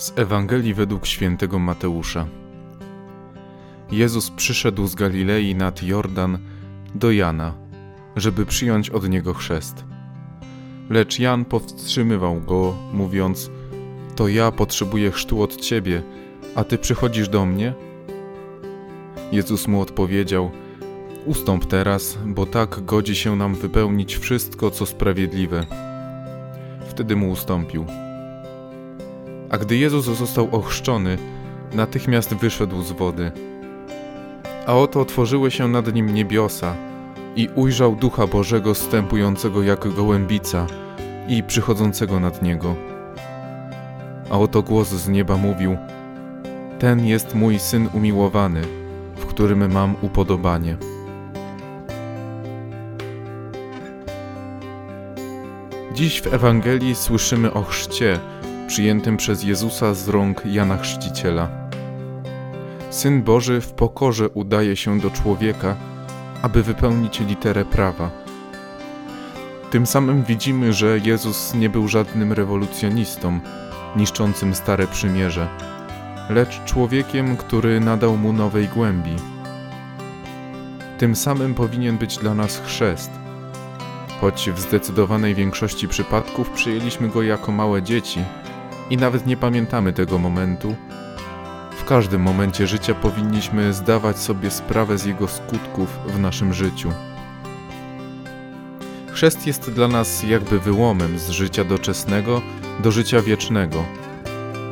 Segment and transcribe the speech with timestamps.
[0.00, 2.26] Z Ewangelii według świętego Mateusza.
[3.90, 6.38] Jezus przyszedł z Galilei nad Jordan
[6.94, 7.54] do Jana,
[8.16, 9.84] żeby przyjąć od niego chrzest.
[10.90, 13.50] Lecz Jan powstrzymywał go, mówiąc:
[14.16, 16.02] To ja potrzebuję chrztu od ciebie,
[16.54, 17.74] a ty przychodzisz do mnie?
[19.32, 20.50] Jezus mu odpowiedział:
[21.26, 25.66] Ustąp teraz, bo tak godzi się nam wypełnić wszystko, co sprawiedliwe.
[26.88, 27.86] Wtedy mu ustąpił.
[29.50, 31.18] A gdy Jezus został ochrzczony,
[31.74, 33.32] natychmiast wyszedł z wody.
[34.66, 36.74] A oto otworzyły się nad nim niebiosa
[37.36, 40.66] i ujrzał Ducha Bożego stępującego jak gołębica
[41.28, 42.74] i przychodzącego nad niego.
[44.30, 45.76] A oto głos z nieba mówił:
[46.78, 48.62] Ten jest mój syn umiłowany,
[49.16, 50.76] w którym mam upodobanie.
[55.94, 58.18] Dziś w Ewangelii słyszymy o chrzcie
[58.70, 61.48] przyjętym przez Jezusa z rąk Jana Chrzciciela.
[62.90, 65.76] Syn Boży w pokorze udaje się do człowieka,
[66.42, 68.10] aby wypełnić literę prawa.
[69.70, 73.40] Tym samym widzimy, że Jezus nie był żadnym rewolucjonistą,
[73.96, 75.48] niszczącym stare przymierze,
[76.28, 79.16] lecz człowiekiem, który nadał mu nowej głębi.
[80.98, 83.10] Tym samym powinien być dla nas chrzest.
[84.20, 88.20] Choć w zdecydowanej większości przypadków przyjęliśmy go jako małe dzieci
[88.90, 90.74] i nawet nie pamiętamy tego momentu,
[91.70, 96.92] w każdym momencie życia powinniśmy zdawać sobie sprawę z jego skutków w naszym życiu.
[99.12, 102.42] Chrzest jest dla nas jakby wyłomem z życia doczesnego
[102.82, 103.84] do życia wiecznego,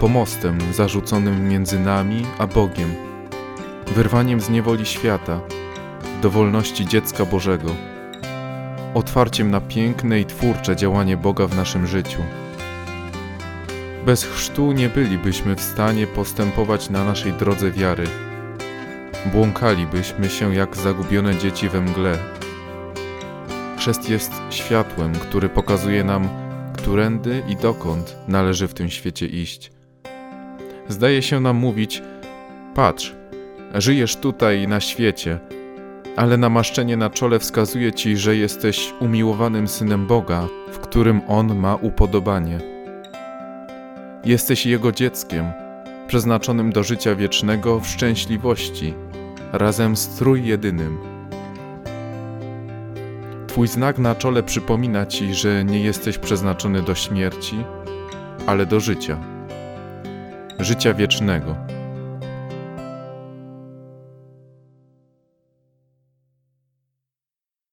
[0.00, 2.94] pomostem zarzuconym między nami a Bogiem,
[3.86, 5.40] wyrwaniem z niewoli świata,
[6.22, 7.70] do wolności dziecka Bożego,
[8.94, 12.20] otwarciem na piękne i twórcze działanie Boga w naszym życiu.
[14.06, 18.04] Bez chrztu nie bylibyśmy w stanie postępować na naszej drodze wiary.
[19.32, 22.18] Błąkalibyśmy się jak zagubione dzieci we mgle.
[23.78, 26.28] Chrzest jest światłem, który pokazuje nam,
[26.76, 29.72] którędy i dokąd należy w tym świecie iść.
[30.88, 32.02] Zdaje się nam mówić:
[32.74, 33.14] Patrz,
[33.74, 35.38] żyjesz tutaj na świecie,
[36.16, 41.74] ale namaszczenie na czole wskazuje ci, że jesteś umiłowanym synem Boga, w którym On ma
[41.74, 42.73] upodobanie.
[44.24, 45.52] Jesteś Jego dzieckiem,
[46.06, 48.94] przeznaczonym do życia wiecznego w szczęśliwości,
[49.52, 50.98] razem z Trójjedynym.
[53.46, 57.64] Twój znak na czole przypomina Ci, że nie jesteś przeznaczony do śmierci,
[58.46, 59.18] ale do życia.
[60.58, 61.56] Życia wiecznego.